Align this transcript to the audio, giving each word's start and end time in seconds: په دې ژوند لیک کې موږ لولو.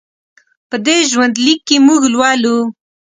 په 0.69 0.75
دې 0.85 0.97
ژوند 1.11 1.35
لیک 1.45 1.59
کې 1.67 1.77
موږ 1.87 2.01
لولو. 2.13 2.57